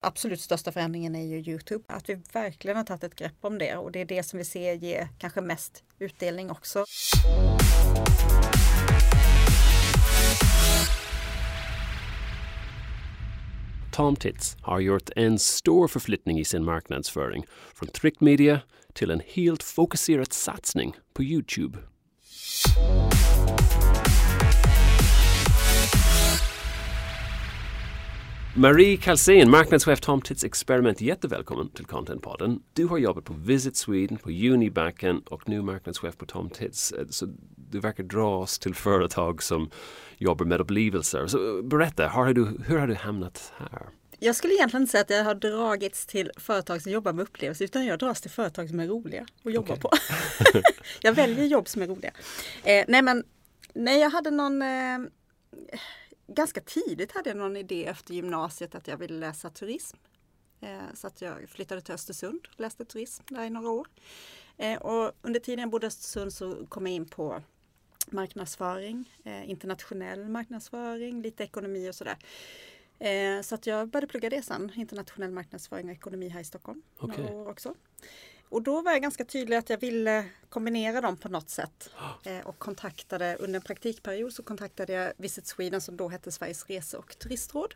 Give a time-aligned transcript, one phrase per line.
[0.00, 1.84] absolut största förändringen är ju Youtube.
[1.88, 4.44] Att vi verkligen har tagit ett grepp om det och det är det som vi
[4.44, 6.84] ser ger kanske mest utdelning också.
[13.92, 17.44] Tom Tits har gjort en stor förflyttning i sin marknadsföring
[17.74, 18.60] från tryckt media
[18.92, 21.78] till en helt fokuserad satsning på Youtube.
[28.56, 31.00] Marie Kalsén, marknadschef Tom Tits Experiment.
[31.00, 32.62] Jättevälkommen till Contentpodden.
[32.72, 36.94] Du har jobbat på Visit Sweden, på Unibacken och nu marknadschef på Tom Tits.
[37.10, 37.26] Så
[37.56, 39.70] du verkar dras till företag som
[40.18, 41.26] jobbar med upplevelser.
[41.26, 43.82] Så berätta, har du, hur har du hamnat här?
[44.18, 47.64] Jag skulle egentligen inte säga att jag har dragits till företag som jobbar med upplevelser
[47.64, 49.80] utan jag dras till företag som är roliga att jobba okay.
[49.80, 49.90] på.
[51.00, 52.10] jag väljer jobb som är roliga.
[52.64, 53.24] Eh, nej men,
[53.74, 54.98] nej jag hade någon eh,
[56.34, 59.96] ganska tidigt hade jag någon idé efter gymnasiet att jag ville läsa turism.
[60.60, 63.88] Eh, så att jag flyttade till Östersund och läste turism där i några år.
[64.56, 67.42] Eh, och under tiden jag bodde i Östersund så kom jag in på
[68.10, 72.16] marknadsföring, eh, internationell marknadsföring, lite ekonomi och sådär.
[73.42, 76.82] Så att jag började plugga det sen, internationell marknadsföring och ekonomi här i Stockholm.
[76.98, 77.24] Okay.
[77.24, 77.74] Några år också.
[78.50, 81.90] Och då var jag ganska tydlig att jag ville kombinera dem på något sätt.
[82.24, 86.66] Eh, och kontaktade under en praktikperiod så kontaktade jag Visit Sweden som då hette Sveriges
[86.66, 87.74] rese och turistråd.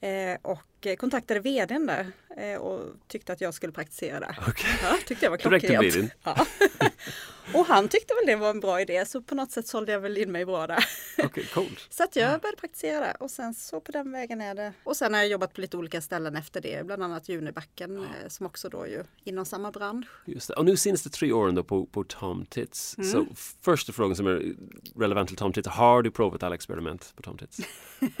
[0.00, 0.10] Okay.
[0.10, 4.38] Eh, och kontaktade vdn där eh, och tyckte att jag skulle praktisera där.
[4.48, 4.70] Okay.
[4.82, 6.12] Ja, tyckte jag var klockrent.
[6.22, 6.46] Ja.
[7.54, 10.00] och han tyckte väl det var en bra idé så på något sätt sålde jag
[10.00, 10.84] väl in mig bra där.
[11.24, 11.78] Okay, cool.
[11.90, 14.72] så att jag började praktisera och sen så på den vägen är det.
[14.84, 18.30] Och sen har jag jobbat på lite olika ställen efter det, bland annat Junibacken ja.
[18.30, 20.08] som också då ju inom samma bransch.
[20.24, 20.54] Just det.
[20.54, 22.98] Och nu senaste tre åren då på, på Tom Tits.
[22.98, 23.10] Mm.
[23.10, 23.26] Så
[23.60, 24.54] första frågan som är
[25.00, 27.60] relevant till Tom Tits, har du provat alla experiment på Tom Tits?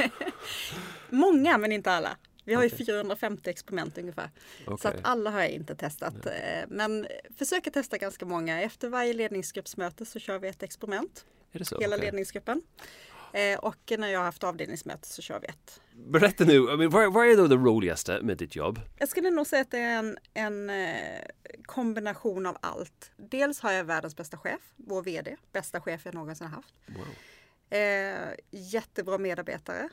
[1.10, 2.16] Många men inte alla.
[2.44, 4.30] Vi har ju 450 experiment ungefär.
[4.66, 4.76] Okay.
[4.78, 6.14] Så att alla har jag inte testat.
[6.24, 6.64] Nej.
[6.68, 7.06] Men
[7.38, 8.62] försöker testa ganska många.
[8.62, 11.26] Efter varje ledningsgruppsmöte så kör vi ett experiment.
[11.52, 11.98] Hela okay.
[11.98, 12.62] ledningsgruppen.
[13.34, 15.80] Eh, och när jag har haft avdelningsmöte så kör vi ett.
[15.94, 18.80] Berätta nu, I mean, vad, vad är då det roligaste med ditt jobb?
[18.98, 21.20] Jag skulle nog säga att det är en, en eh,
[21.62, 23.12] kombination av allt.
[23.16, 26.74] Dels har jag världens bästa chef, vår VD, bästa chef jag någonsin haft.
[26.86, 27.78] Wow.
[27.78, 29.88] Eh, jättebra medarbetare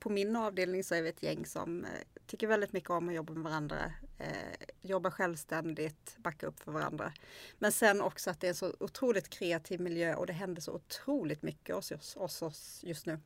[0.00, 1.90] på min avdelning så är vi ett gäng som eh,
[2.26, 3.92] tycker väldigt mycket om att jobba med varandra.
[4.18, 7.12] Eh, jobba självständigt, backa upp för varandra.
[7.58, 10.72] Men sen också att det är en så otroligt kreativ miljö och det händer så
[10.72, 13.18] otroligt mycket hos oss, oss just nu.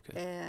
[0.00, 0.24] Okay.
[0.24, 0.46] Eh,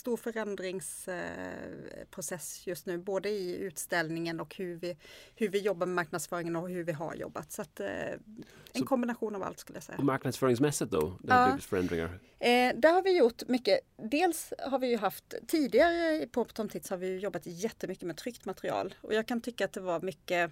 [0.00, 4.96] stor förändringsprocess just nu, både i utställningen och hur vi,
[5.34, 7.52] hur vi jobbar med marknadsföringen och hur vi har jobbat.
[7.52, 8.44] Så att, eh, en
[8.74, 9.98] Så, kombination av allt skulle jag säga.
[9.98, 11.18] Och marknadsföringsmässigt då?
[11.22, 11.58] Det har ja.
[11.58, 12.20] förändringar?
[12.38, 13.80] Eh, där har vi gjort mycket.
[13.96, 18.44] Dels har vi ju haft tidigare på Tom Tits har vi jobbat jättemycket med tryckt
[18.44, 20.50] material och jag kan tycka att det var mycket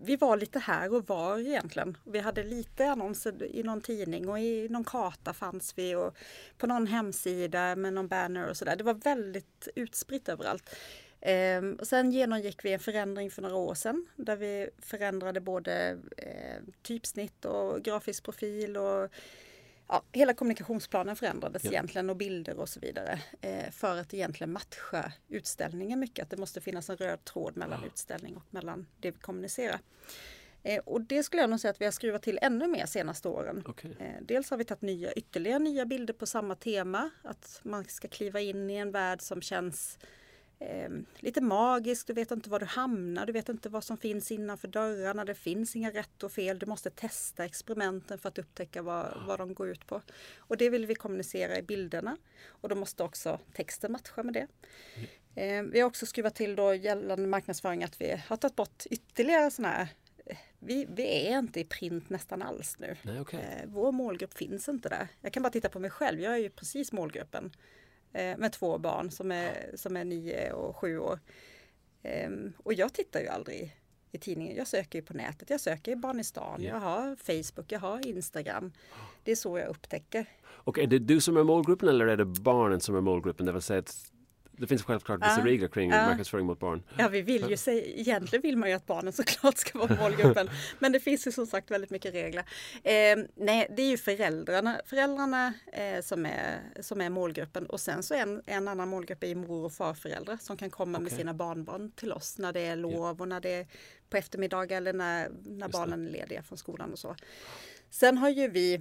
[0.00, 1.96] vi var lite här och var egentligen.
[2.04, 6.16] Vi hade lite annonser i någon tidning och i någon karta fanns vi och
[6.58, 8.76] på någon hemsida med någon banner och sådär.
[8.76, 10.76] Det var väldigt utspritt överallt.
[11.20, 15.98] Ehm, och sen genomgick vi en förändring för några år sedan där vi förändrade både
[16.16, 19.10] eh, typsnitt och grafisk profil och
[19.88, 21.70] ja, hela kommunikationsplanen förändrades ja.
[21.70, 23.20] egentligen och bilder och så vidare.
[23.40, 26.22] Eh, för att egentligen matcha utställningen mycket.
[26.22, 27.86] Att det måste finnas en röd tråd mellan ja.
[27.86, 29.80] utställning och mellan det vi kommunicerar.
[30.62, 33.28] Eh, och det skulle jag nog säga att vi har skruvat till ännu mer senaste
[33.28, 33.64] åren.
[33.66, 33.90] Okay.
[33.98, 37.10] Eh, dels har vi tagit nya, ytterligare nya bilder på samma tema.
[37.22, 39.98] Att man ska kliva in i en värld som känns
[40.58, 44.32] eh, lite magisk, du vet inte var du hamnar, du vet inte vad som finns
[44.32, 48.82] innanför dörrarna, det finns inga rätt och fel, du måste testa experimenten för att upptäcka
[48.82, 50.02] vad, vad de går ut på.
[50.38, 54.46] Och det vill vi kommunicera i bilderna och då måste också texten matcha med det.
[55.34, 59.50] Eh, vi har också skruvat till då gällande marknadsföring att vi har tagit bort ytterligare
[59.50, 59.88] sådana här
[60.58, 62.96] vi, vi, är inte i print nästan alls nu.
[63.02, 63.40] Nej, okay.
[63.40, 65.08] eh, vår målgrupp finns inte där.
[65.20, 67.52] Jag kan bara titta på mig själv, jag är ju precis målgruppen.
[68.12, 71.20] Eh, med två barn som är, som är nio och sju år.
[72.02, 73.76] Ehm, och jag tittar ju aldrig
[74.12, 74.56] i tidningen.
[74.56, 75.50] Jag söker ju på nätet.
[75.50, 76.62] Jag söker Barn i stan.
[76.62, 76.74] Yeah.
[76.74, 78.72] Jag har Facebook, jag har Instagram.
[79.24, 80.26] Det är så jag upptäcker.
[80.44, 83.46] Och är det du som är målgruppen eller är det barnen som är målgruppen?
[83.46, 84.12] Det vill säga att
[84.58, 86.82] det finns självklart vissa regler kring marknadsföring mot barn.
[86.98, 90.50] Ja, vi vill ju säga, egentligen vill man ju att barnen såklart ska vara målgruppen.
[90.78, 92.44] men det finns ju som sagt väldigt mycket regler.
[92.82, 98.02] Eh, nej, det är ju föräldrarna, föräldrarna eh, som, är, som är målgruppen och sen
[98.02, 101.04] så en, en annan målgrupp är mor och farföräldrar som kan komma okay.
[101.04, 103.66] med sina barnbarn till oss när det är lov och när det är
[104.10, 107.16] på eftermiddag eller när, när barnen är lediga från skolan och så.
[107.90, 108.80] Sen har ju vi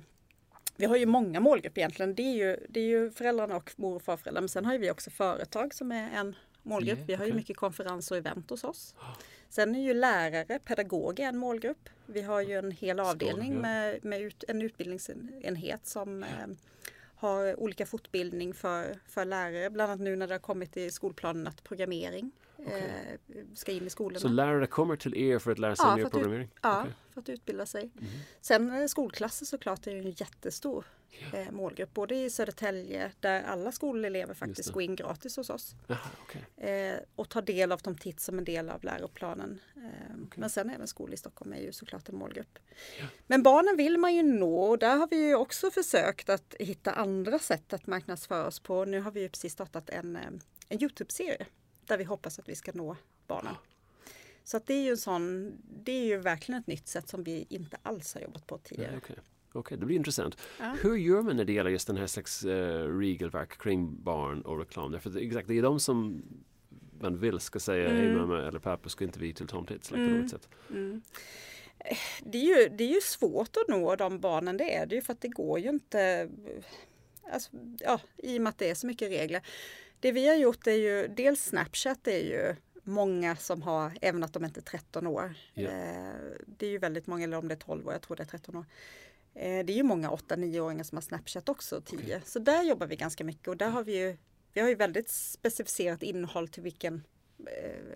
[0.77, 2.15] vi har ju många målgrupper egentligen.
[2.15, 4.41] Det är ju, det är ju föräldrarna och mor och farföräldrar.
[4.41, 6.99] Men sen har vi också företag som är en målgrupp.
[7.07, 8.95] Vi har ju mycket konferenser och event hos oss.
[9.49, 11.89] Sen är ju lärare, pedagoger en målgrupp.
[12.05, 16.47] Vi har ju en hel avdelning med, med ut, en utbildningsenhet som eh,
[17.15, 19.69] har olika fortbildning för, för lärare.
[19.69, 22.31] Bland annat nu när det har kommit i skolplanen att programmering
[22.65, 23.19] eh,
[23.53, 24.19] ska in i skolorna.
[24.19, 26.49] Så lärare kommer till er för att lära sig Ja, mer ut- programmering?
[26.61, 26.93] Ja, Okej.
[27.13, 27.91] för att utbilda sig.
[27.93, 28.07] Mhm.
[28.41, 30.85] Sen eh, skolklasser såklart är en jättestor
[31.33, 31.93] eh, målgrupp.
[31.93, 35.75] Både i Södertälje där alla skolelever faktiskt går in gratis hos oss.
[35.87, 36.69] Jaha, okej.
[36.71, 39.59] Eh, och tar del av Tom Tits som en del av läroplanen.
[40.35, 42.59] Men sen även skolor i Stockholm är ju såklart en målgrupp.
[43.27, 46.91] Men barnen vill man ju nå och där har vi ju också försökt att hitta
[46.91, 48.85] andra sätt att marknadsföra oss på.
[48.85, 50.15] Nu har vi ju precis startat en,
[50.69, 51.45] en Youtube-serie
[51.87, 52.95] där vi hoppas att vi ska nå
[53.27, 53.55] barnen.
[54.43, 55.53] Så det är ju en sån,
[55.83, 58.97] det är ju verkligen ett nytt sätt som vi inte alls har jobbat på tidigare.
[58.97, 59.15] Okej,
[59.53, 60.37] Okej, det blir intressant.
[60.59, 60.75] Ja.
[60.81, 64.59] Hur gör man när det gäller just den här slags uh, regelverk kring barn och
[64.59, 64.91] reklam?
[64.91, 66.21] Därför det, exakt, det är de som
[66.99, 68.17] man vill ska säga hej Mm.
[68.17, 70.21] mamma eller pappa ska inte vi till Tom Tits like, på Mm.
[70.21, 70.49] något sätt.
[70.69, 71.01] Mm.
[71.79, 74.95] Eh, Det, är ju, det är ju svårt att nå de barnen, det är det
[74.95, 76.29] ju för att det går ju inte
[77.33, 79.41] alltså, ja, i och med att det är så mycket regler.
[79.99, 84.33] Det vi har gjort är ju, dels Snapchat är ju många som har, även att
[84.33, 85.33] de inte är 13 år.
[85.67, 88.23] Eh, Det är ju väldigt många, eller om det är 12 år, jag tror det
[88.23, 88.65] är 13 år.
[89.33, 91.99] Eh, Det är ju många 8-9-åringar som har Snapchat också, 10.
[91.99, 92.21] Okej.
[92.25, 94.17] Så där jobbar vi ganska mycket och där har vi ju,
[94.53, 97.03] vi har ju väldigt specificerat innehåll till vilken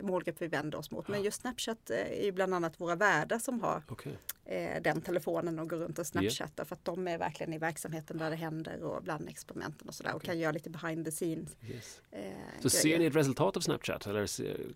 [0.02, 1.08] målgrupp vi vänder oss mot.
[1.08, 4.18] Men just Snapchat eh, är ju bland annat våra värdar som har Okej.
[4.46, 8.18] eh, den telefonen och går runt och snapchattar för att de är verkligen i verksamheten
[8.18, 11.56] där det händer och bland experimenten och sådär och kan göra lite behind the scenes.
[11.68, 12.02] Yes.
[12.12, 13.00] Eh, Så ser grejer.
[13.00, 14.28] ni ett resultat av Snapchat eller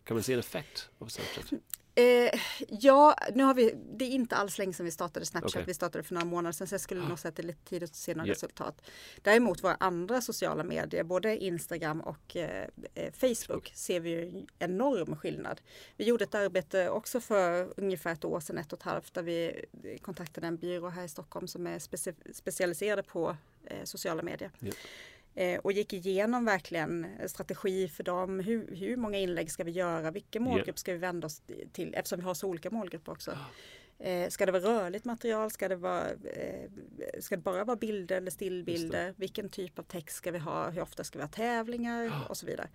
[0.03, 1.45] kan man se en effekt av Snapchat?
[1.97, 2.39] Eh,
[2.69, 5.51] ja, nu har vi, det är inte alls länge sedan vi startade Snapchat.
[5.51, 5.63] Okej.
[5.67, 7.65] Vi startade för några månader sedan så jag skulle nog säga att det är lite
[7.69, 8.33] tidigt att se några Ja.
[8.33, 8.81] resultat.
[9.21, 14.47] Däremot våra andra sociala medier, både Instagram och eh, eh, Facebook ser vi ju en
[14.59, 15.61] enorm skillnad.
[15.97, 19.23] Vi gjorde ett arbete också för ungefär ett år sedan, ett och ett halvt, där
[19.23, 19.65] vi
[20.01, 24.51] kontaktade en byrå här i Stockholm som är speci- specialiserade på eh, sociala medier.
[24.59, 24.71] Ja.
[25.35, 28.39] Eh, och gick igenom verkligen strategi för dem.
[28.39, 30.11] Hur, hur många inlägg ska vi göra?
[30.11, 31.41] Vilken målgrupp ska vi vända oss
[31.71, 31.93] till?
[31.95, 33.37] Eftersom vi har så olika målgrupper också.
[33.99, 35.51] Eh, ska det vara rörligt material?
[35.51, 36.69] Ska det, vara, eh,
[37.19, 39.13] ska det bara vara bilder eller stillbilder?
[39.17, 40.69] Vilken typ av text ska vi ha?
[40.69, 42.25] Hur ofta ska vi ha tävlingar?
[42.29, 42.69] Och så vidare.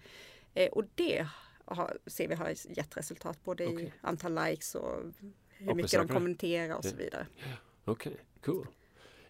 [0.55, 1.27] Eh, och det
[1.65, 3.93] har, ser vi har gett resultat både i Okej.
[4.01, 5.03] antal likes och
[5.49, 7.27] hur Och mycket de kommenterar och så vidare.
[7.85, 8.67] Okej, cool.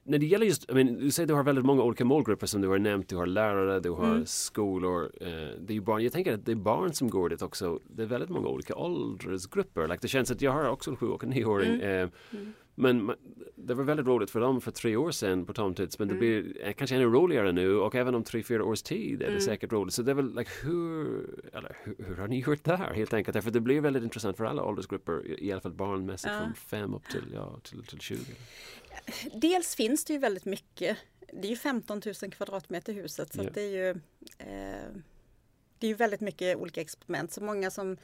[0.05, 2.47] När det gäller just, I mean, du säger att du har väldigt många olika målgrupper
[2.47, 3.09] som du har nämnt.
[3.09, 4.27] Du har lärare, du har Mm.
[4.27, 5.11] skolor.
[5.21, 5.29] Eh,
[5.61, 6.03] det är barn.
[6.03, 7.81] Jag tänker att det är barn som går dit också.
[7.97, 9.89] Det är väldigt många olika åldersgrupper.
[9.89, 11.81] Like det känns att jag har också en sju och en nioåring.
[11.81, 12.53] Eh, Mm.
[12.75, 13.13] Men
[13.57, 15.99] det var väldigt roligt för dem för tre år sedan på Tom Tits.
[15.99, 16.21] Men det Mm.
[16.21, 19.27] blir eh, kanske ännu roligare nu och även om tre, fyra års tid är det
[19.27, 19.41] Mm.
[19.41, 19.95] säkert roligt.
[19.95, 21.07] Så det är väl like, hur,
[21.53, 23.33] eller, hur, hur har ni gjort det här helt enkelt?
[23.35, 25.41] Därför det blir väldigt intressant för alla åldersgrupper.
[25.43, 26.41] I alla fall barnmässigt Ja.
[26.45, 28.19] från fem upp till, ja, till, till 20.
[29.35, 30.97] Dels finns det ju väldigt mycket.
[31.33, 33.51] Det är ju 15 000 kvadratmeter huset så Ja.
[33.55, 33.91] det är ju
[34.39, 34.89] eh,
[35.79, 37.33] Det är ju väldigt mycket olika experiment.
[37.33, 37.97] Så många som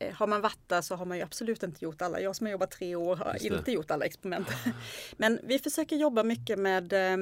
[0.00, 2.20] eh, Har man där så har man ju absolut inte gjort alla.
[2.20, 3.56] Jag som har jobbat tre år har Just det.
[3.58, 4.48] inte gjort alla experiment.
[5.16, 7.16] Men vi försöker jobba mycket med eh,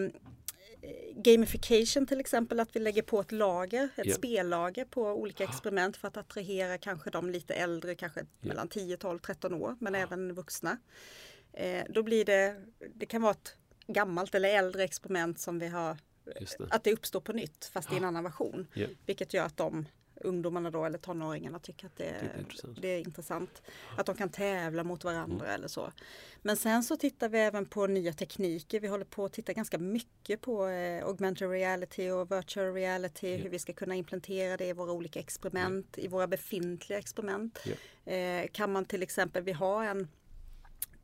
[1.15, 4.15] Gamification till exempel, att vi lägger på ett lager, ett Ja.
[4.15, 9.19] spellager på olika experiment för att attrahera kanske de lite äldre, kanske mellan 10, 12,
[9.19, 10.77] 13 år, men även vuxna.
[11.53, 12.57] Eh, då blir det,
[12.95, 16.59] det kan vara ett gammalt eller äldre experiment som vi har, det.
[16.71, 18.67] att det uppstår på nytt fast i en annan version.
[18.75, 18.87] Ja.
[19.07, 19.87] Vilket gör att de
[20.21, 22.79] ungdomarna då eller tonåringarna tycker att det, Det är intressant.
[22.83, 23.63] det är intressant.
[23.97, 25.93] Att de kan tävla mot varandra eller så.
[26.43, 28.81] Men sen så tittar vi även på nya tekniker.
[28.81, 33.37] Vi håller på att titta ganska mycket på eh, augmented reality och virtual reality.
[33.37, 37.59] Hur vi ska kunna implementera det i våra olika experiment, i våra befintliga experiment.
[38.05, 40.09] Eh, kan man till exempel, vi har en,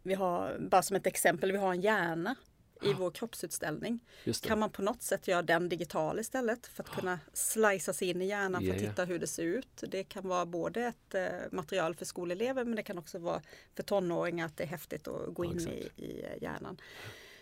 [0.07, 2.35] vi har, bara som ett exempel, vi har en hjärna
[2.83, 4.05] i vår kroppsutställning.
[4.43, 8.23] Kan man på något sätt göra den digital istället för att kunna slicea sig in
[8.23, 9.85] i hjärnan för att titta hur det ser ut.
[9.89, 13.43] Det kan vara både ett eh, material för skolelever men det kan också vara
[13.75, 16.81] för tonåringar att det är häftigt att gå in i, i eh, hjärnan.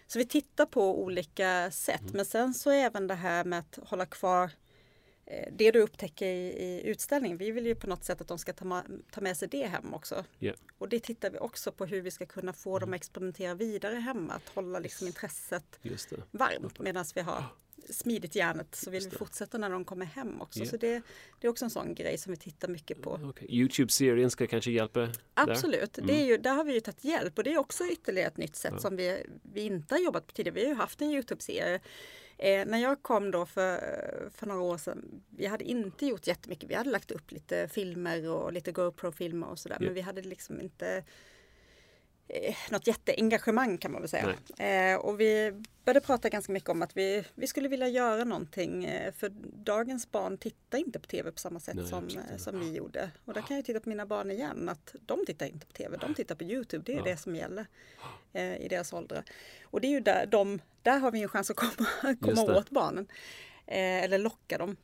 [0.07, 2.13] Så vi tittar på olika sätt Mm.
[2.15, 4.51] men sen så även det här med att hålla kvar
[5.53, 7.39] det du upptäcker i, i utställningen.
[7.39, 9.95] Vi vill ju på något sätt att de ska ta, ta med sig det hem
[9.95, 10.25] också.
[10.39, 10.53] Ja.
[10.79, 13.95] Och det tittar vi också på hur vi ska kunna få dem att experimentera vidare
[13.97, 14.33] hemma.
[14.33, 15.81] Att hålla liksom intresset
[16.31, 17.45] varmt medan vi har
[17.91, 20.59] smidigt järnet så vill vi fortsätta när de kommer hem också.
[20.59, 20.67] Ja.
[20.67, 21.03] Så det,
[21.41, 23.21] det är också en sån grej som vi tittar mycket på.
[23.23, 23.49] Okej.
[23.51, 25.13] Youtube-serien ska kanske hjälpa där?
[25.35, 26.07] Absolut, Mm.
[26.09, 28.37] det är ju, där har vi ju tagit hjälp och det är också ytterligare ett
[28.37, 28.81] nytt sätt Ja.
[28.81, 30.55] som vi, vi inte har jobbat på tidigare.
[30.55, 31.81] Vi har ju haft en Youtube-serie.
[32.45, 33.79] Eh, när jag kom då för,
[34.35, 36.71] för några år sedan, vi hade inte gjort jättemycket.
[36.71, 39.77] Vi hade lagt upp lite filmer och lite GoPro-filmer och sådär.
[39.81, 39.85] Ja.
[39.85, 41.05] Men vi hade liksom inte
[42.29, 44.35] eh, något jätteengagemang kan man väl säga.
[44.59, 48.85] Eh, och vi började prata ganska mycket om att vi, vi skulle vilja göra någonting.
[48.85, 49.29] Eh, för
[49.65, 53.11] dagens barn tittar inte på tv på samma sätt Nej, som, eh, som vi gjorde.
[53.25, 55.97] Och där kan jag titta på mina barn igen att de tittar inte på tv,
[55.97, 56.85] de tittar på Youtube.
[56.87, 57.03] Det är Ja.
[57.05, 57.67] det som gäller
[58.33, 59.25] eh, i deras åldrar.
[59.65, 61.89] Och det är ju där, de, där har vi en chans att komma,
[62.21, 63.07] komma åt barnen.
[63.67, 64.77] Eh, eller locka dem.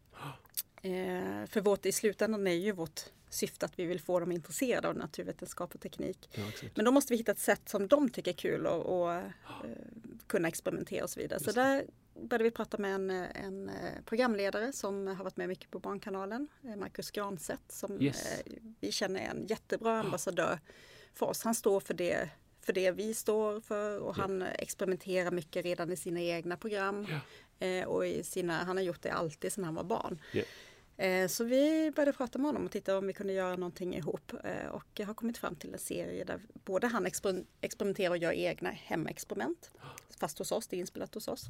[0.83, 4.89] Eh, för vårt, i slutändan är ju vårt syfte att vi vill få dem intresserade
[4.89, 6.29] av naturvetenskap och teknik.
[6.33, 6.43] Ja.
[6.75, 9.23] Men då måste vi hitta ett sätt som de tycker är kul och, och eh,
[10.27, 11.41] kunna experimentera och så vidare.
[11.41, 11.63] Så Just det.
[11.63, 11.85] där
[12.23, 16.49] började vi prata med en, en eh, programledare som har varit med mycket på Barnkanalen,
[16.65, 18.41] eh, Marcus Granstedt, som Yes.
[18.47, 20.59] eh, vi känner är en jättebra ambassadör
[21.15, 21.43] för oss.
[21.45, 22.29] Han står för det,
[22.61, 24.23] för det vi står för och Ja.
[24.23, 27.07] han experimenterar mycket redan i sina egna program.
[27.11, 27.21] Ja.
[27.67, 30.23] Eh, och i sina, han har gjort det alltid sedan han var barn.
[30.33, 30.43] Ja.
[31.00, 34.33] Eh, Så vi började prata med honom och titta om vi kunde göra någonting ihop.
[34.45, 38.16] Eh, Och jag har kommit fram till en serie där både han exper- experimenterar och
[38.19, 39.71] gör egna hemexperiment.
[40.21, 41.45] Fast hos oss, det är inspelat hos oss.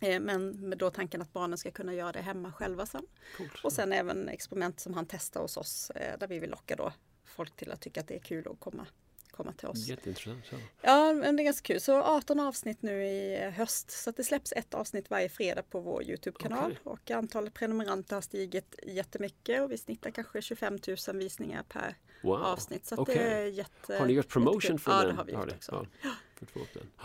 [0.00, 3.06] Eh, Men med då tanken att barnen ska kunna göra det hemma själva sen.
[3.36, 3.64] Coolt.
[3.64, 6.92] Och sen även experiment som han testar hos oss eh, där vi vill locka då
[7.24, 8.86] folk till att tycka att det är kul att komma,
[9.36, 9.88] komma till oss.
[9.88, 10.44] Jätteintressant.
[10.50, 10.58] Ja.
[10.82, 11.80] Ja, men det är ganska kul.
[11.80, 13.90] Så 18 avsnitt nu i höst.
[13.90, 16.64] Så det släpps ett avsnitt varje fredag på vår Youtube-kanal.
[16.84, 16.92] Okej.
[16.92, 22.42] Och antalet prenumeranter har stigit jättemycket och vi snittar kanske 25 000 visningar per Wow.
[22.42, 22.86] avsnitt.
[22.86, 23.14] Så Okej.
[23.14, 25.00] det är jätte, Har ni gjort promotion för den?
[25.00, 25.86] Ja, det har vi gjort också.
[26.02, 26.10] Ja.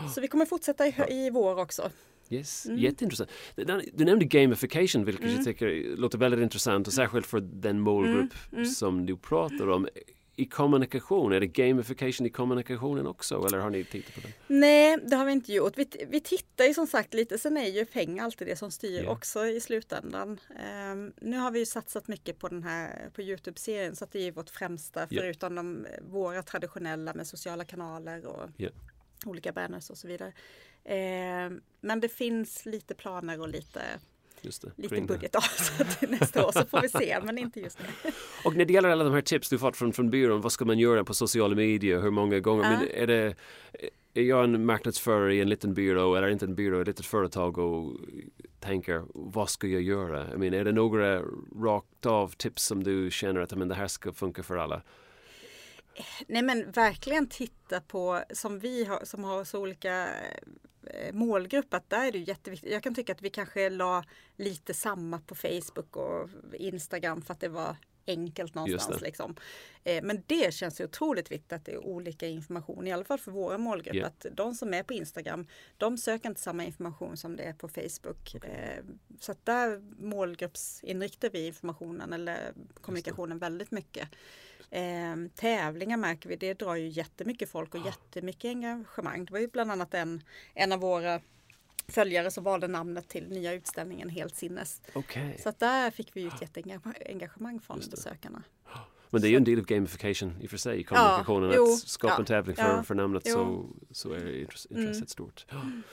[0.14, 1.90] Så vi kommer fortsätta i, i vår också.
[2.28, 2.78] Yes, Mm.
[2.78, 3.30] jätteintressant.
[3.54, 5.36] Du du nämnde gamification vilket Mm.
[5.36, 8.66] jag tycker låter väldigt intressant och särskilt för den målgrupp Mm, mm.
[8.66, 9.88] som du pratar om.
[10.40, 14.30] I kommunikation, är det gamification i kommunikationen också eller har ni tittat på den?
[14.60, 15.78] Nej, det har vi inte gjort.
[15.78, 19.02] Vi, vi tittar ju som sagt lite, sen är ju pengar alltid det som styr
[19.02, 19.10] Ja.
[19.10, 20.40] också i slutändan.
[20.58, 24.20] Ehm, nu har vi ju satsat mycket på den här på Youtube-serien så att det
[24.28, 25.20] är vårt främsta Ja.
[25.22, 28.68] förutom de, våra traditionella med sociala kanaler och Ja.
[29.26, 30.32] olika banners och så vidare.
[30.84, 33.80] Ehm, men det finns lite planer och lite,
[34.76, 38.10] Lite budget avsatt till nästa år så får vi se, men inte just nu.
[38.44, 40.64] Och när det gäller alla de här tips du fått från, från byrån, vad ska
[40.64, 42.72] man göra på sociala medier, hur många gånger?
[42.72, 42.78] Ja.
[42.78, 43.34] Men är, det,
[44.14, 47.58] är jag en marknadsförare i en liten byrå eller inte en byrå, ett litet företag
[47.58, 47.96] och
[48.60, 50.34] tänker vad ska jag göra?
[50.34, 51.22] I mean, är det några
[51.62, 54.82] rakt av tips som du känner att men, det här ska funka för alla?
[56.26, 60.08] Nej men verkligen titta på som vi har som har så olika
[60.86, 62.72] eh, målgrupp att där är det jätteviktigt.
[62.72, 64.04] Jag kan tycka att vi kanske la
[64.36, 68.98] lite samma på Facebook och Instagram för att det var enkelt någonstans.
[68.98, 69.04] det.
[69.04, 69.36] Liksom.
[69.84, 73.18] Eh, Men det känns ju otroligt viktigt att det är olika information, i alla fall
[73.18, 73.96] för våra målgrupp.
[73.96, 74.06] Ja.
[74.06, 77.68] Att de som är på Instagram, de söker inte samma information som det är på
[77.68, 78.34] Facebook.
[78.34, 78.84] Eh,
[79.20, 84.08] Så att där målgruppsinriktar vi informationen eller kommunikationen väldigt mycket.
[84.70, 89.24] Eh, tävlingar märker vi, det drar ju jättemycket folk och jättemycket engagemang.
[89.24, 90.22] Det var ju bland annat en,
[90.54, 91.20] en av våra
[91.88, 94.82] följare som valde namnet till nya utställningen Helt sinnes.
[94.92, 95.38] Okej.
[95.42, 98.42] Så att där fick vi ju ett jätteengagemang från besökarna.
[99.12, 101.52] Men det är ju en del av gamification i och för sig kommunikationen.
[101.56, 103.32] jo, att skapa en ja, tävling för, ja, för namnet jo.
[103.32, 105.06] så, så är intress- intresset Mm.
[105.08, 105.46] stort.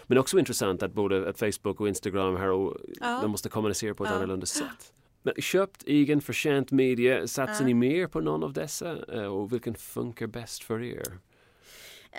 [0.07, 3.19] Men också intressant att både att Facebook och Instagram här och Ja.
[3.22, 4.15] de måste kommunicera på ett Ja.
[4.15, 4.93] annorlunda sätt.
[5.27, 9.75] Men köpt egen förtjänt media, satsar ni mer på någon av dessa Eh, och vilken
[9.75, 11.19] funkar bäst för er?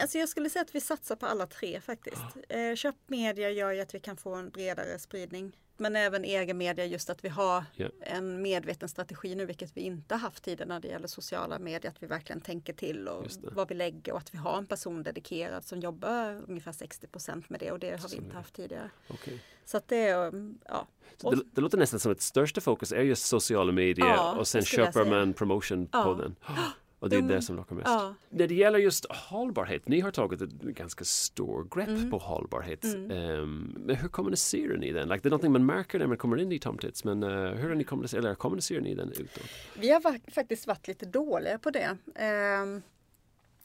[0.00, 2.23] Alltså jag skulle säga att vi satsar på alla tre faktiskt.
[2.49, 5.57] Eh, köpt media gör ju att vi kan få en bredare spridning.
[5.81, 7.88] Men även egen media just att vi har Ja.
[8.00, 11.90] en medveten strategi nu vilket vi inte haft tidigare när det gäller sociala medier.
[11.90, 15.02] Att vi verkligen tänker till och vad vi lägger och att vi har en person
[15.02, 18.90] dedikerad som jobbar ungefär 60% med det och det har vi inte haft tidigare.
[19.09, 19.43] Okej.
[19.64, 20.87] Så att det är, um, ja.
[21.23, 24.49] Och- det, det låter nästan som att största fokus är just sociala medier Ja, och
[24.49, 26.14] sen köper man promotion på Ja.
[26.14, 26.37] den.
[27.00, 27.87] Och det är Jo, det som lockar mest.
[27.88, 28.14] Ja.
[28.31, 32.11] När det gäller just hållbarhet, ni har tagit ett ganska stor grepp Mm.
[32.11, 32.85] på hållbarhet.
[32.85, 33.11] Mm.
[33.11, 35.09] Ehm, men hur kommunicerar ni den?
[35.09, 37.28] Like, det är någonting man märker när man kommer in i Tom Tits, men eh,
[37.50, 39.43] hur ni kommunicerat, eller kommunicerar ni den utåt?
[39.78, 41.97] Vi har faktiskt varit lite dåliga på det.
[42.14, 42.83] Ehm,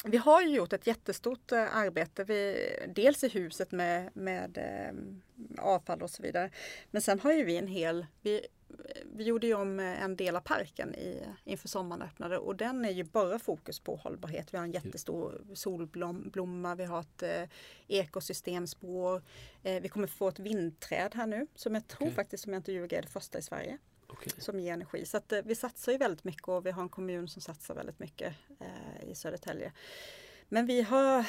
[0.05, 5.21] vi har ju gjort ett jättestort eh, arbete, vi, dels i huset med, med ehm,
[5.57, 6.49] avfall och så vidare.
[6.91, 8.41] Men sen har ju vi en hel, vi
[9.15, 12.91] vi gjorde ju om en del av parken i, inför sommaren öppnade och den är
[12.91, 14.53] ju bara fokus på hållbarhet.
[14.53, 17.43] Vi har en jättestor solblomma, vi har ett eh,
[17.87, 19.21] ekosystemspår.
[19.63, 22.15] Eh, vi kommer få ett vindträd här nu som jag tror okay.
[22.15, 23.77] faktiskt, som jag inte ljuger, är det första i Sverige.
[24.07, 24.33] Okay.
[24.37, 25.05] Som ger energi.
[25.05, 27.75] Så att, eh, vi satsar ju väldigt mycket och vi har en kommun som satsar
[27.75, 29.71] väldigt mycket eh, i Södertälje.
[30.49, 31.25] Men vi har eh,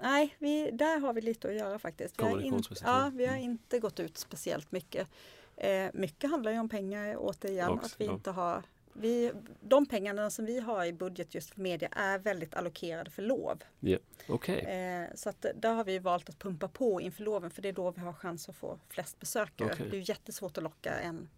[0.00, 2.18] Nej, vi, där har vi lite att göra faktiskt.
[2.18, 3.44] Vi har, in, ja, vi har mm.
[3.44, 5.08] inte gått ut speciellt mycket.
[5.56, 7.70] Eh, mycket handlar ju om pengar återigen.
[7.70, 11.60] Också, att vi inte har, vi, de pengarna som vi har i budget just för
[11.60, 13.62] media är väldigt allokerade för lov.
[13.80, 14.02] Yeah.
[14.28, 14.58] Okay.
[14.58, 17.72] Eh, så att där har vi valt att pumpa på inför loven för det är
[17.72, 19.72] då vi har chans att få flest besökare.
[19.72, 19.88] Okay.
[19.90, 21.28] Det är jättesvårt att locka en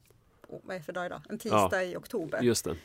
[0.48, 1.22] vad är för dag idag?
[1.28, 2.42] En tisdag ja, i oktober.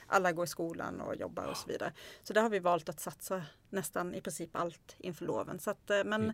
[0.07, 1.93] Alla går i skolan och jobbar och så vidare.
[2.23, 5.59] Så där har vi valt att satsa nästan i princip allt inför loven.
[5.59, 6.33] Så att, eh, men mm.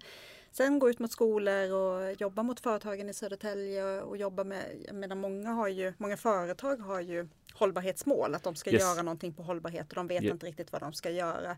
[0.52, 5.16] sen gå ut mot skolor och jobba mot företagen i Södertälje och jobba med, menar
[5.16, 8.82] många har ju, många företag har ju hållbarhetsmål, att de ska yes.
[8.82, 10.34] göra någonting på hållbarhet och de vet yeah.
[10.34, 11.58] inte riktigt vad de ska göra.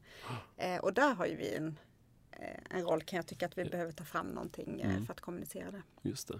[0.57, 1.79] Eh, och där har ju vi en,
[2.31, 5.05] eh, en roll kan jag tycka att vi behöver ta fram någonting eh, mm.
[5.05, 5.81] för att kommunicera det.
[6.01, 6.39] Just det.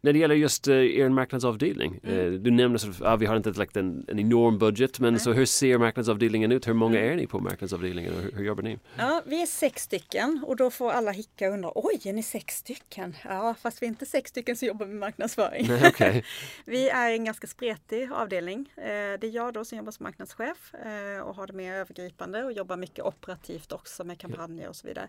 [0.00, 2.18] När det gäller just er marknadsavdelning, mm.
[2.18, 5.20] uh, du nämnde att uh, vi har inte like, en, en enorm budget, men Nej.
[5.20, 6.68] så hur ser marknadsavdelningen ut?
[6.68, 7.12] Hur många mm.
[7.12, 8.78] är ni på marknadsavdelningen och hur, hur, jobbar ni?
[8.96, 12.22] Ja, vi är sex stycken och då får alla hicka och undra, oj, är ni
[12.22, 13.16] sex stycken?
[13.24, 15.66] Ja, fast vi är inte sex stycken som jobbar med marknadsföring.
[15.68, 16.22] Nej, okay.
[16.64, 18.72] vi är en ganska spretig avdelning.
[18.76, 18.82] Eh,
[19.20, 22.52] det är jag då som jobbar som marknadschef eh, och har det mer övergripande och
[22.52, 25.08] jobbar mycket operativt också med kampanjer och så vidare.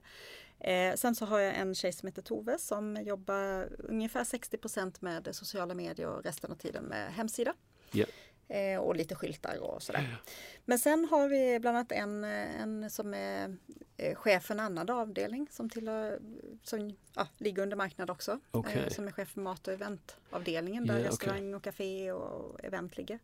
[0.60, 5.36] Eh, sen så har jag en tjej som heter Tove som jobbar ungefär 60% med
[5.36, 7.54] sociala medier och resten av tiden med hemsida.
[7.94, 8.10] Yeah.
[8.48, 10.22] Eh, och lite skyltar och sådär.
[10.66, 13.58] Men sen har vi bland annat en, en som är
[13.98, 16.20] eh, chef för en annan avdelning som, tillhör,
[16.64, 18.40] som ja, ligger under marknad också.
[18.52, 18.78] Okay.
[18.78, 21.54] Eh, som är chef för mat och eventavdelningen där yeah, restaurang okay.
[21.54, 23.20] och café och event ligger.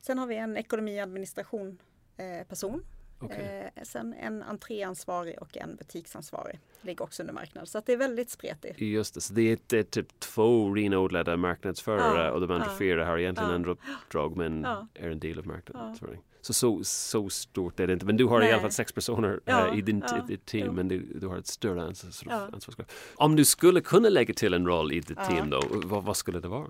[0.00, 1.78] Sen har vi en ekonomi och administration
[2.16, 2.84] eh, person
[3.24, 3.44] Okay.
[3.44, 7.68] Eh, sen en entréansvarig och en butiksansvarig ligger också under marknad.
[7.68, 8.80] Så att det är väldigt spretigt.
[8.80, 13.06] Just det, så det är, typ två renodlade marknadsförare ja, och de andra ja, fyra
[13.06, 13.76] har egentligen ja, andra
[14.12, 14.86] drag men ja.
[14.94, 16.20] är en del av marknadsföring.
[16.40, 18.06] Så, så så stort är det inte.
[18.06, 18.48] Men du har Nej.
[18.48, 20.72] i alla fall sex personer ja, äh, i din ja, ditt team ja.
[20.72, 22.86] men du, du, har ett större ansvar, ansvarskrav.
[23.14, 26.40] Om du skulle kunna lägga till en roll i ditt team då, vad, vad skulle
[26.40, 26.66] det vara?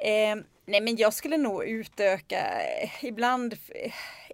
[0.00, 0.36] Eh,
[0.70, 2.46] nej men jag skulle nog utöka,
[3.02, 3.54] ibland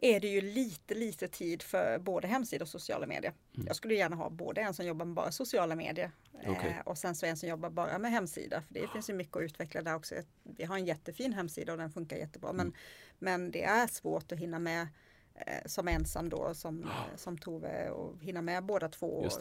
[0.00, 3.32] är det ju lite lite tid för både hemsida och sociala medier.
[3.54, 3.66] Mm.
[3.66, 6.70] Jag skulle gärna ha både en som jobbar med bara sociala medier okay.
[6.70, 8.62] eh, och sen så en som jobbar bara med hemsida.
[8.62, 8.92] För det oh.
[8.92, 10.14] finns ju mycket att utveckla där också.
[10.42, 12.56] Vi har en jättefin hemsida och den funkar jättebra mm.
[12.56, 12.74] men,
[13.18, 14.88] men det är svårt att hinna med
[15.34, 17.16] eh, som ensam då som, oh.
[17.16, 19.32] som Tove och hinna med båda två och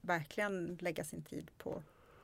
[0.00, 1.82] verkligen lägga sin tid på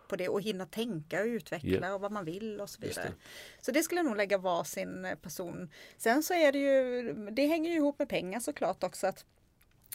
[0.08, 1.94] på det och hinna tänka och utveckla yeah.
[1.94, 3.08] och vad man vill och så vidare.
[3.08, 3.64] Det.
[3.64, 5.70] Så det skulle jag nog lägga varsin eh, person.
[5.96, 9.06] Sen så är det ju, det hänger ju ihop med pengar såklart också.
[9.06, 9.24] Att,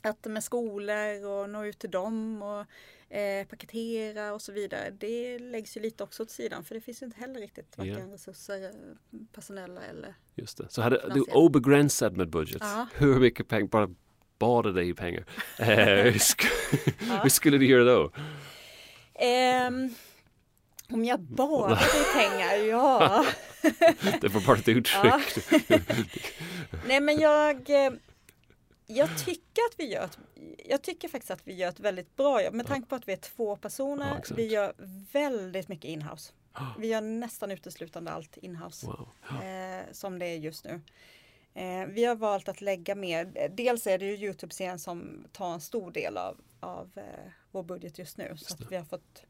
[0.02, 2.66] att med skolor och nå ut till dem och
[3.10, 4.90] eh, paketera och så vidare.
[4.90, 7.98] Det läggs ju lite också åt sidan för det finns ju inte heller riktigt varken
[7.98, 8.12] yeah.
[8.12, 8.72] resurser, eh,
[9.34, 10.66] personella eller Just det.
[10.70, 12.88] Så hade du obegränsad med budget, ja.
[12.96, 13.90] hur mycket pengar, bara
[14.40, 15.26] bad dig i pengar.
[15.60, 15.68] eh,
[17.24, 18.12] hur skulle du göra då?
[19.22, 19.96] Um,
[20.90, 23.26] om jag bara i pengar, ja.
[24.22, 25.04] det var bara ett uttryck.
[25.04, 25.22] Ja.
[26.88, 27.92] Nej men jag eh,
[28.92, 30.20] jag tycker att vi gör ett,
[30.66, 33.14] jag tycker faktiskt att vi gör ett väldigt bra jobb med tanke på att vi
[33.14, 34.22] är två personer.
[34.30, 34.74] Ja, vi gör
[35.12, 36.34] väldigt mycket inhouse.
[36.78, 39.10] Vi gör nästan uteslutande allt inhouse wow.
[39.44, 40.82] eh, som det är just nu.
[41.54, 45.62] Eh, vi har valt att lägga mer, dels är det ju Youtube-serien som tar en
[45.62, 48.28] stor del av, av eh, vår budget just nu.
[48.30, 49.26] Just så att vi har fått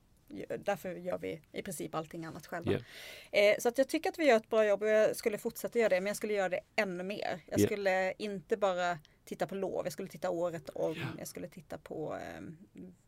[0.59, 2.71] Därför gör vi i princip allting annat själva.
[2.71, 2.83] Yeah.
[3.31, 5.79] Eh, så att jag tycker att vi gör ett bra jobb och jag skulle fortsätta
[5.79, 7.39] göra det men jag skulle göra det ännu mer.
[7.45, 7.67] Jag yeah.
[7.67, 11.09] skulle inte bara titta på lov, jag skulle titta året om, yeah.
[11.17, 12.41] jag skulle titta på eh,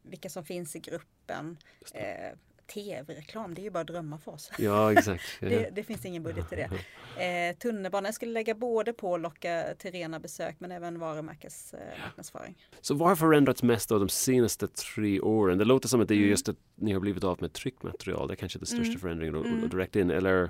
[0.01, 1.57] vilka som finns i gruppen.
[1.93, 2.31] Eh,
[2.73, 4.51] tv-reklam, det är ju bara drömmar för oss.
[4.57, 5.23] Ja, exakt.
[5.39, 6.69] det, det, finns ingen budget till det.
[7.17, 12.55] Eh, tunnelbana, jag skulle lägga både på att locka till rena besök men även varumärkesmarknadsföring.
[12.71, 15.57] Eh, Så vad har förändrats mest av de senaste tre åren?
[15.57, 16.29] Det låter som att det är mm.
[16.29, 18.99] just att ni har blivit av med tryckmaterial, det är kanske den största mm.
[18.99, 19.69] förändringen mm.
[19.69, 20.49] direkt in, eller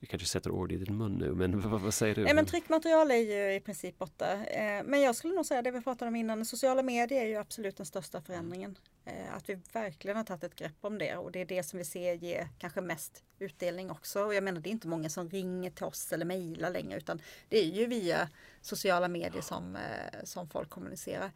[0.00, 2.24] jag kanske sätter ord i din mun nu, men vad, vad säger du?
[2.24, 4.44] Nej, men tryckmaterial är ju i princip borta.
[4.46, 7.36] Eh, men jag skulle nog säga det vi pratade om innan, sociala medier är ju
[7.36, 8.78] absolut den största förändringen.
[9.04, 11.78] Eh, att vi verkligen har tagit ett grepp om det och det är det som
[11.78, 14.24] vi ser ger kanske mest utdelning också.
[14.24, 17.20] Och jag menar det är inte många som ringer till oss eller mejlar längre utan
[17.48, 18.28] det är ju via
[18.60, 21.32] sociala medier som, eh, som folk kommunicerar.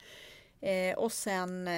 [0.96, 1.68] Och sen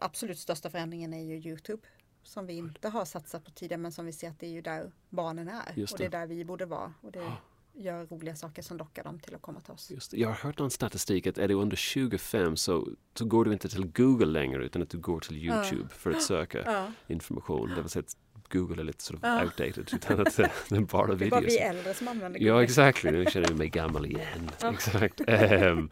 [0.00, 1.82] absolut största förändringen är ju Youtube
[2.26, 4.60] som vi inte har satsat på tidigare men som vi ser att det är ju
[4.62, 5.72] där barnen är.
[5.74, 6.16] Just och det är det.
[6.18, 6.92] där vi borde vara.
[7.00, 7.32] Och det
[7.72, 9.90] gör roliga saker som lockar dem till att komma till oss.
[9.90, 10.16] Just det.
[10.16, 13.68] Jag har hört någon statistik att är du under 25 så, så går du inte
[13.68, 16.86] till Google längre utan att du går till Youtube för att söka Ja.
[17.06, 17.68] information.
[17.74, 18.16] Det vill säga att
[18.52, 19.42] Google är lite sort of Ja.
[19.42, 21.54] outdated utan att det det är bara Det är bara videos.
[21.54, 22.64] vi äldre som använder Ja, Google.
[22.64, 23.04] exakt.
[23.04, 24.50] Nu känner jag mig gammal igen.
[24.60, 24.72] Ja.
[24.72, 25.20] Exakt.
[25.28, 25.90] Um,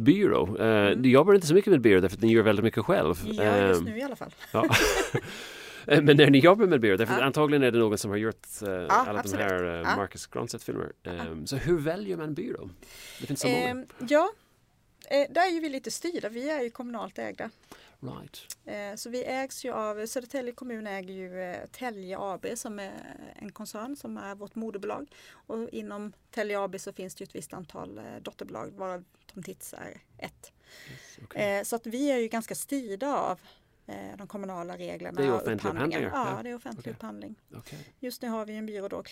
[0.00, 0.56] byrå.
[0.56, 3.14] Eh, Du jobbar inte så mycket med byrå därför att ni gör väldigt mycket själv.
[3.24, 4.34] Ja, just nu i alla fall.
[4.52, 4.68] Ja.
[5.86, 7.24] Eh, Men när ni jobbar med byrå, därför Ja.
[7.24, 9.48] antagligen är det någon som har gjort eh, alla absolut.
[9.48, 9.96] de här uh, Ja.
[9.96, 10.92] Marcus Grönstedt-filmer.
[11.04, 12.70] Ehm, Så hur väljer man byrå?
[13.20, 13.58] Det finns så många.
[13.68, 14.30] Ehm, ja,
[15.10, 16.28] eh, där är ju vi lite styrda.
[16.28, 17.50] Vi är ju kommunalt ägda.
[18.00, 18.56] Right.
[18.64, 22.92] Eh, Så vi ägs ju av, Södertälje kommun äger ju eh, Telge AB som är
[23.36, 25.10] en koncern som är vårt moderbolag.
[25.32, 29.42] Och inom Telge AB så finns det ju ett visst antal eh, dotterbolag varav Tom
[29.42, 30.52] Tits är ett.
[30.90, 31.64] Yes, okay.
[31.64, 33.40] Så att vi är ju ganska styrda av
[34.18, 35.20] de kommunala reglerna.
[35.20, 36.92] Det är offentlig upphandling, Ja, det är offentlig Okej.
[36.92, 37.34] upphandling.
[37.54, 37.78] Okej.
[38.00, 39.02] Just nu har vi en byrå då,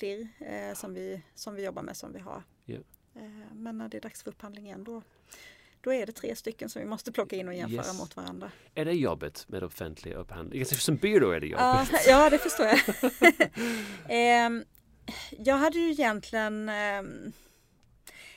[0.47, 2.43] eh, som, vi, som vi jobbar med som vi har.
[2.67, 3.23] Eh,
[3.53, 5.03] men när det är dags för upphandling igen då,
[5.81, 7.99] då är det tre stycken som vi måste plocka in och jämföra Yes.
[7.99, 8.51] mot varandra.
[8.75, 10.65] Är det jobbet med offentlig upphandling?
[10.67, 12.01] Som byrå är det Ja, jobbigt.
[12.07, 12.81] ja, det förstår jag.
[14.09, 14.65] Ehm,
[15.31, 17.33] jag hade ju egentligen ehm,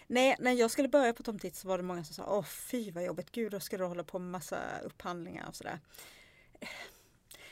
[0.07, 2.43] Nej, när jag skulle börja på Tom Tits så var det många som sa Åh
[2.45, 5.79] fy vad jobbigt, gud då ska du hålla på med massa upphandlingar och sådär.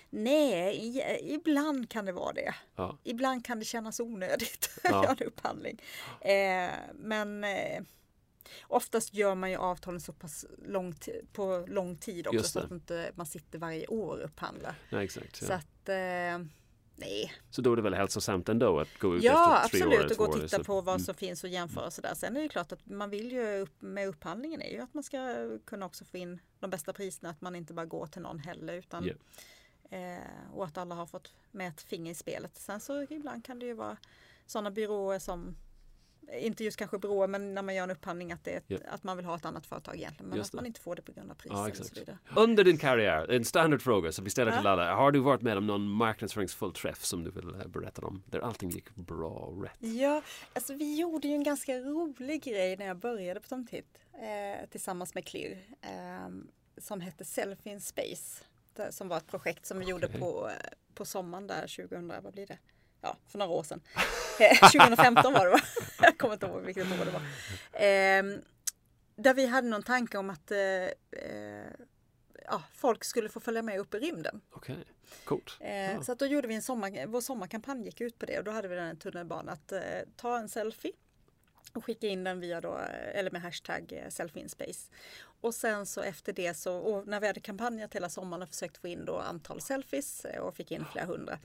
[0.09, 1.01] Nej,
[1.33, 2.55] ibland kan det vara det.
[2.75, 2.97] Ja.
[3.03, 5.03] Ibland kan det kännas onödigt att Ja.
[5.03, 5.81] göra en upphandling.
[6.21, 7.81] Eh, men eh,
[8.67, 10.95] oftast gör man ju avtalen så pass lång
[11.33, 14.75] på lång tid också så att inte man sitter varje år och upphandlar.
[14.89, 15.35] Nej, exakt.
[15.35, 15.55] Så Ja.
[15.55, 16.47] att eh,
[16.95, 17.33] nej.
[17.49, 19.99] Så då är det väl hälsosamt ändå att gå ut Ja efter tre år absolut
[19.99, 21.05] eller och gå och år, titta så- på vad Mm.
[21.05, 22.13] som finns och jämföra och sådär.
[22.15, 25.03] Sen är det klart att man vill ju upp, med upphandlingen är ju att man
[25.03, 27.29] ska kunna också få in de bästa priserna.
[27.29, 29.13] Att man inte bara går till någon heller utan Ja.
[29.97, 32.57] eh, och att alla har fått med ett finger i spelet.
[32.57, 33.97] Sen så ibland kan det ju vara
[34.45, 35.55] sådana byråer som
[36.33, 38.77] inte just kanske byråer men när man gör en upphandling att, det är ett, Ja.
[38.89, 40.29] att man vill ha ett annat företag egentligen.
[40.29, 40.67] Men Just att man det.
[40.67, 42.17] inte får det på grund av Ja, så vidare.
[42.35, 44.95] Under din karriär, en standardfråga som vi ställer till alla.
[44.95, 48.23] Har du varit med om någon marknadsföringsfull träff som du vill eh, berätta om?
[48.25, 49.77] Där allting gick bra och rätt?
[49.79, 50.21] Ja,
[50.53, 54.69] alltså vi gjorde ju en ganska rolig grej när jag började på Tom Titt eh,
[54.69, 56.29] tillsammans med Clear eh,
[56.77, 58.43] som hette Selfie in Space.
[58.89, 60.19] Som var ett projekt som vi gjorde Okej.
[60.19, 60.53] på, eh,
[60.93, 62.57] på sommaren där 2000, vad blir det?
[63.01, 63.81] Ja, för några år sedan.
[64.39, 65.59] Eh, 2015 var det va?
[66.01, 67.21] Jag kommer inte ihåg vilket år det var.
[67.85, 68.39] Eh,
[69.15, 70.59] där vi hade någon tanke om att eh,
[71.11, 71.71] eh,
[72.45, 74.41] ja, folk skulle få följa med upp i rymden.
[74.51, 74.75] Okej,
[75.25, 75.57] coolt.
[75.59, 76.03] Eh, Ja.
[76.03, 78.51] Så att då gjorde vi en sommar, vår sommarkampanj gick ut på det och då
[78.51, 79.81] hade vi den tunnelbanan att eh,
[80.15, 80.91] ta en selfie
[81.73, 84.91] och skicka in den via då, eh, eller med hashtag eh, selfie in space.
[85.41, 88.77] Och sen så efter det så, och när vi hade kampanjat hela sommaren och försökt
[88.77, 91.39] få in då antal selfies eh, och fick in flera hundra.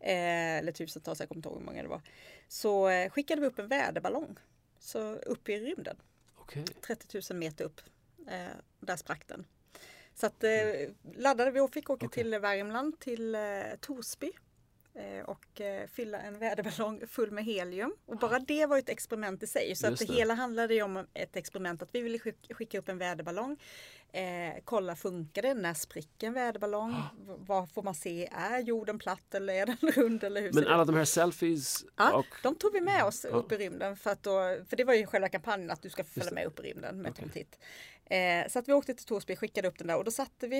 [0.00, 2.00] Eh, eller tusentals, jag kommer inte ihåg hur många det var.
[2.48, 4.36] Så eh, skickade vi upp en väderballong.
[4.78, 5.96] Så upp i rymden.
[6.36, 6.64] Okej.
[6.86, 7.80] 30 000 meter upp.
[8.28, 8.46] Eh,
[8.80, 9.46] där sprack den.
[10.14, 10.50] Så att, eh,
[11.16, 12.06] laddade vi och fick åka.
[12.06, 12.22] Okej.
[12.22, 13.40] till Värmland, till eh,
[13.80, 14.32] Torsby
[15.24, 17.94] och fylla en väderballong full med helium.
[18.06, 19.76] Och bara det var ett experiment i sig.
[19.76, 20.12] Så att det det.
[20.12, 23.56] hela handlade ju om ett experiment att vi ville skick- skicka upp en väderballong.
[24.14, 25.54] Eh, kolla funkar det?
[25.54, 26.90] När spricker en väderballong?
[27.26, 28.28] V- Vad får man se?
[28.32, 30.24] Är jorden platt eller är den rund?
[30.24, 32.26] Eller hur Men alla de här selfies Ja, och...
[32.42, 33.36] de tog vi med oss Ja.
[33.36, 34.32] upp i rymden för att då,
[34.68, 37.14] för det var ju själva kampanjen att du ska följa med upp i rymden med
[37.32, 37.58] Titt.
[38.04, 40.58] Eh, så att vi åkte till Torsby, skickade upp den där och då satte vi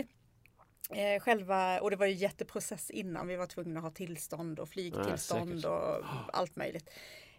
[0.90, 4.68] eh, själva, och det var ju jätteprocess innan, vi var tvungna att ha tillstånd och
[4.68, 5.64] flygtillstånd säkert.
[5.64, 6.90] och allt möjligt.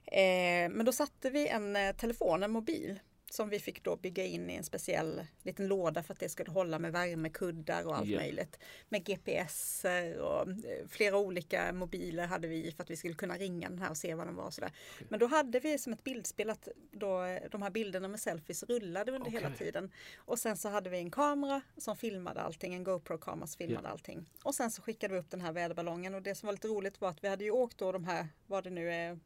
[0.05, 2.99] Eh, men då satte vi en eh, telefon, en mobil,
[3.31, 6.51] som vi fick då bygga in i en speciell liten låda för att det skulle
[6.51, 8.19] hålla med värmekuddar och allt Ja.
[8.19, 8.59] möjligt.
[8.89, 9.85] Med GPS
[10.19, 13.89] och eh, flera olika mobiler hade vi för att vi skulle kunna ringa den här
[13.89, 14.45] och se vad den var.
[14.45, 14.71] Och sådär.
[15.09, 18.63] Men då hade vi som ett bildspel att då, eh, de här bilderna med selfies
[18.63, 19.57] rullade under hela Okej.
[19.57, 19.91] tiden.
[20.17, 24.29] Och sen så hade vi en kamera som filmade allting, en GoPro-kamera som filmade allting.
[24.43, 27.01] Och sen så skickade vi upp den här väderballongen och det som var lite roligt
[27.01, 29.19] var att vi hade ju åkt då de här, vad det nu är,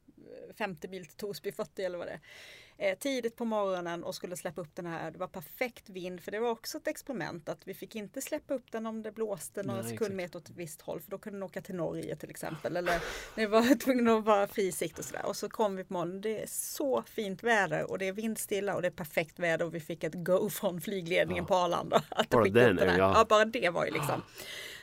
[0.53, 2.19] 50 mil till Torsby, 40 eller vad det är.
[2.81, 5.11] Eh, tidigt på morgonen och skulle släppa upp den här.
[5.11, 8.53] Det var perfekt vind för det var också ett experiment att vi fick inte släppa
[8.53, 11.35] upp den om det blåste några Nej, sekundmeter åt ett visst håll för då kunde
[11.39, 12.77] den åka till Norge till exempel.
[12.77, 12.99] Eller
[13.35, 15.25] ni var tvungna att vara fri sikt och sådär.
[15.25, 16.21] Och så kom vi på morgonen.
[16.21, 19.75] Det är så fint väder och det är vindstilla och det är perfekt väder och
[19.75, 21.47] vi fick ett go från flygledningen Ja.
[21.47, 22.03] på Arlanda.
[22.09, 22.97] Att Bara den, här.
[22.97, 23.13] ja.
[23.15, 23.25] ja.
[23.29, 24.21] bara det var ju liksom.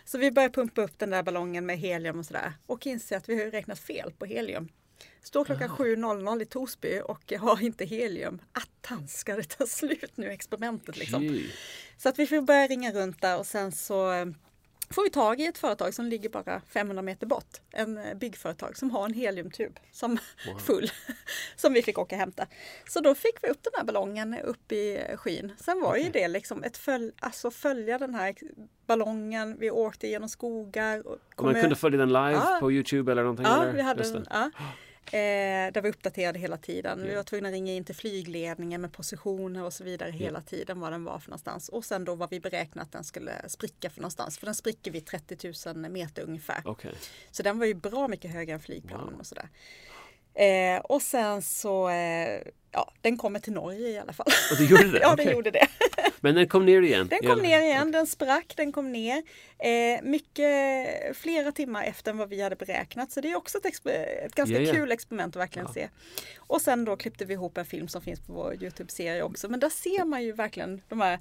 [0.05, 3.29] Så vi började pumpa upp den där ballongen med helium och sådär och inser att
[3.29, 4.68] vi har räknat fel på helium.
[5.26, 8.40] Står klockan 7.00 i Torsby och har inte helium.
[8.52, 11.40] Attans ska det ta slut nu experimentet liksom.
[11.96, 14.32] Så att vi får börja ringa runt där och sen så
[14.90, 17.60] får vi tag i ett företag som ligger bara 500 meter bort.
[17.70, 20.58] En eh, byggföretag som har en heliumtub som Wow.
[20.66, 20.90] full
[21.56, 22.46] som vi fick åka och hämta.
[22.88, 25.52] Så då fick vi upp den här ballongen upp i skyn.
[25.58, 28.34] Sen var ju det liksom ett följ, alltså följa den här
[28.86, 29.56] ballongen.
[29.58, 31.06] Vi åkte genom skogar.
[31.06, 32.56] Och man kunde följa den live Ja.
[32.60, 33.46] på Youtube eller någonting?
[33.46, 33.72] Ja, eller?
[33.72, 34.26] vi hade den.
[34.30, 34.50] Ja.
[35.12, 37.02] Eh, där vi uppdaterade hela tiden.
[37.02, 40.80] Vi var tvungna att ringa in till flygledningen med positioner och så vidare hela tiden
[40.80, 41.68] var den var för någonstans.
[41.68, 44.38] Och sen då var vi beräknat att den skulle spricka för någonstans.
[44.38, 46.62] För den spricker vid 30 000 meter ungefär.
[46.64, 46.94] Okej.
[47.30, 49.20] Så den var ju bra mycket högre än flygplanen Wow.
[49.20, 49.48] och sådär.
[50.38, 52.40] Eh, och sen så, eh,
[52.72, 54.27] ja den kommer till Norge i alla fall.
[54.51, 54.99] Och det gjorde det?
[54.99, 55.66] ja den gjorde det.
[56.20, 57.09] Men den kom ner igen?
[57.09, 59.22] Den kom ner igen, den sprack, den kom ner.
[59.59, 63.12] Eh, mycket, flera timmar efter vad vi hade beräknat.
[63.12, 64.72] Så det är också ett, ett ganska Ja, ja.
[64.75, 65.75] kul experiment att verkligen Ja.
[65.75, 65.88] se.
[66.38, 69.49] Och sen då klippte vi ihop en film som finns på vår Youtube-serie också.
[69.49, 71.18] Men där ser man ju verkligen de här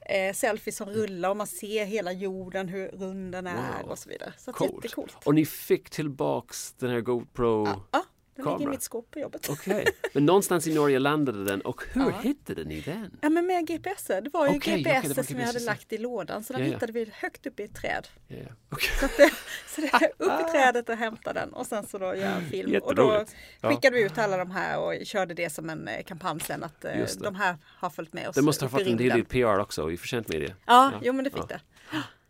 [0.00, 3.90] eh, selfies som rullar och man ser hela jorden, hur rund den är Wow.
[3.90, 4.32] och så vidare.
[4.38, 4.72] Så Coolt.
[4.74, 5.16] jättecoolt.
[5.24, 7.66] Och ni fick tillbaks den här GoPro?
[7.90, 8.04] Ja,
[8.42, 8.70] den ligger i kamera.
[8.70, 9.48] mitt skåp på jobbet.
[9.50, 12.20] Okej, men någonstans i Norge landade den och hur Ja.
[12.22, 13.18] hittade ni den?
[13.20, 15.92] Ja men med GPS, det var ju okej, GPS det var som vi hade lagt
[15.92, 16.74] i lådan så den Ja, ja.
[16.74, 18.08] hittade vi högt upp i ett träd.
[18.26, 18.36] Ja.
[18.70, 18.88] Okej.
[19.00, 19.30] Så, det,
[19.74, 22.44] så det är upp i trädet och hämta den och sen så då göra en
[22.50, 22.82] film.
[22.82, 23.24] Och då
[23.62, 26.84] skickade vi ut alla de här och körde det som en eh, kampanj sen att
[26.84, 27.20] eh, det.
[27.20, 28.34] de här har följt med oss.
[28.34, 30.48] Det måste ha fått en del PR också i förtjänt media.
[30.66, 31.60] Ja, Ja, jo men det fick det.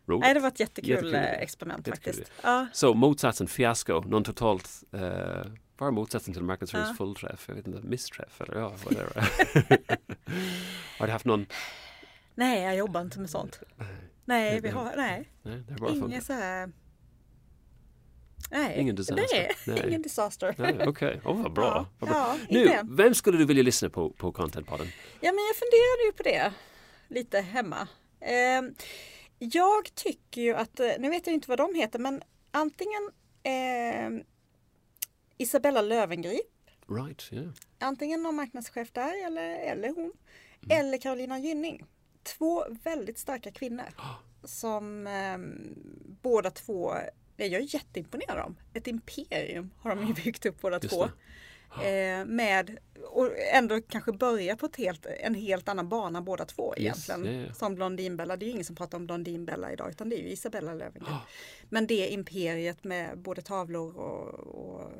[0.07, 0.21] Roligt.
[0.21, 2.31] Nej, det var ett jättekul, Jättekul eh, experiment Jättekul faktiskt.
[2.43, 2.67] Ja.
[2.73, 5.01] Så motsatsen fiasko, någon totalt uh,
[5.79, 7.37] bara motsatsen till marknadsförings Ja.
[7.47, 9.13] jag vet inte, missträff eller ja, whatever.
[10.99, 11.45] har du haft någon?
[12.35, 13.59] Nej, jag jobbar inte med sånt.
[14.25, 16.71] Nej, vi har, nej, Nej, det bara inget så här.
[18.51, 19.25] Nej, Ingen disaster.
[19.33, 19.87] Nej, Nej.
[19.87, 20.55] ingen disaster.
[20.57, 21.65] Nej, Okej, Åh, vad bra.
[21.65, 22.17] Ja, vad bra.
[22.17, 24.87] ja, nu, vem skulle du vilja lyssna på på Contentpodden?
[25.21, 26.53] Ja, men jag funderade ju på det
[27.15, 27.87] lite hemma.
[28.21, 28.61] Eh,
[29.39, 33.09] jag tycker ju att, nu vet jag inte vad de heter, men antingen
[33.43, 34.25] eh,
[35.43, 36.45] Isabella Lövengrip,
[36.87, 37.47] Right, yeah.
[37.79, 40.11] antingen någon marknadschef där eller, eller hon,
[40.65, 40.79] Mm.
[40.79, 41.85] eller Carolina Gynning.
[42.23, 43.85] Två väldigt starka kvinnor
[44.43, 45.37] som eh,
[46.21, 46.93] båda två,
[47.37, 48.55] jag är jätteimponerad av dem.
[48.73, 51.05] Ett imperium har de ju byggt upp båda Just två.
[51.05, 51.11] det.
[51.83, 52.77] Eh, med,
[53.11, 57.39] och ändå kanske börja på ett helt, en helt annan bana båda två Yes, egentligen.
[57.41, 57.53] ja, ja.
[57.53, 60.29] Som Blondinbella, det är ju ingen som pratar om Blondinbella idag utan det är ju
[60.29, 61.09] Isabella Löwengrip.
[61.11, 61.21] Ah.
[61.69, 64.91] Men det imperiet med både tavlor och, och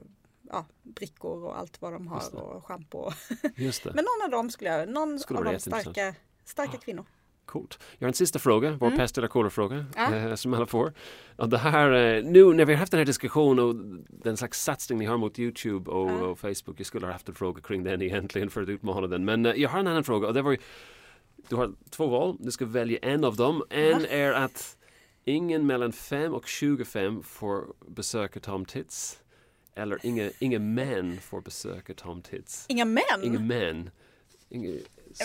[0.49, 3.11] ja, brickor och allt vad de har och schampo.
[3.83, 7.05] Men någon av dem skulle jag, någon Skulle av de starka, starka kvinnor.
[7.45, 7.79] Coolt.
[7.97, 9.87] Jag har en sista fråga, vår pest eller kolera-fråga Mm.
[9.95, 10.29] Ja.
[10.29, 10.93] eh, som alla får.
[11.37, 13.75] Och det här, eh, nu när vi har haft den här diskussionen och
[14.09, 16.13] den slags satsning ni har mot Youtube och, Ja.
[16.25, 19.25] och Facebook, jag skulle ha haft en fråga kring den egentligen för att utmana den.
[19.25, 20.57] Men eh, jag har en annan fråga och det var ju,
[21.49, 23.63] du har två val, du ska välja en av dem.
[23.69, 24.77] En är att
[25.25, 29.19] ingen mellan 5 och 25 får besöka Tom Tits.
[29.75, 32.65] Eller inga, inga män får besöka Tom Tits.
[32.67, 33.03] Inga män!
[33.23, 33.89] Inga män.
[34.49, 34.77] Inga,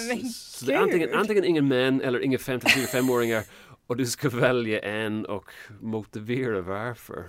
[0.08, 3.44] Men så det är antingen, antingen ingen män eller inga 50-25-åringar
[3.86, 7.24] och du ska välja en och motivera varför.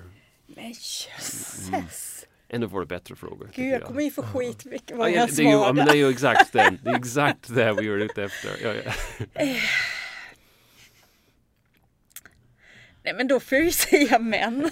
[0.47, 2.25] Men jösses!
[2.47, 3.49] En av våra bättre frågor.
[3.55, 5.95] Gud, jag kommer ju få skit vad ja, jag ja, men det är svarar.
[5.95, 6.53] ju exakt.
[6.53, 8.51] Det är exakt det vi är ute efter.
[8.63, 8.91] Ja, ja.
[13.05, 14.61] Nej men då får jag ju säga män.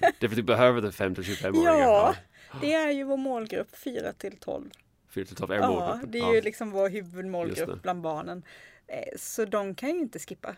[0.00, 1.78] Det är för att du behöver det 50-25-åringar.
[1.78, 2.14] Ja,
[2.60, 4.70] det är ju vår målgrupp 4 till 12.
[5.14, 6.10] 4 till 12 är Ja, målgruppen.
[6.10, 6.34] det är Ja.
[6.34, 8.42] ju liksom vår huvudmålgrupp bland barnen.
[8.86, 10.56] Eh, Så de kan ju inte skippa.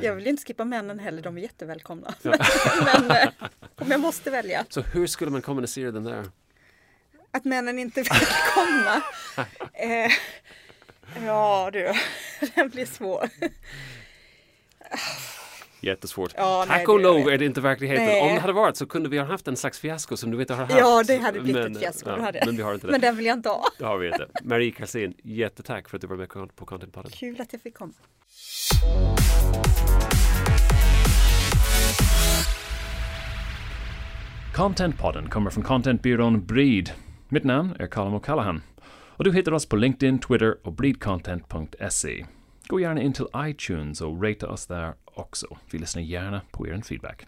[0.00, 2.14] Jag vill inte skippa männen heller, de är jättevälkomna.
[2.84, 3.28] Men eh,
[3.74, 6.24] om jag måste välja Så hur skulle man kommunicera den där?
[7.30, 8.10] att männen inte vill
[8.54, 9.02] komma.
[9.74, 10.12] Eh,
[11.26, 11.92] ja du,
[12.54, 13.28] den blir svår.
[15.80, 16.32] Jättesvårt.
[16.36, 18.04] Ja, nej, Tack och det- lov är det inte verkligheten.
[18.06, 18.22] Nej.
[18.22, 20.48] Om det hade varit så kunde vi ha haft en slags fiasko som du vet
[20.50, 20.74] har haft.
[20.78, 22.10] Ja, det hade blivit men, ett fiasko.
[22.10, 22.32] ja.
[22.46, 22.90] Men vi har inte det.
[22.90, 23.64] Men den vill jag inte ha.
[23.78, 24.26] Det har vi inte.
[24.44, 27.10] Marie Kalsin, jättetack för att du var med på Contentpodden.
[27.14, 27.92] Kul att jag fick komma.
[34.54, 36.90] Contentpodden kommer från contentbyrån Breed.
[37.28, 38.60] Mitt namn är Colin O'Callaghan.
[38.90, 42.26] Och du hittar oss på LinkedIn, Twitter och breedcontent.se.
[42.70, 45.58] Gå gärna in till iTunes och rata oss där också.
[45.70, 47.26] Vi lyssnar gärna på er feedback.